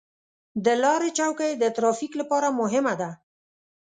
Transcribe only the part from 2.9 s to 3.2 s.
ده.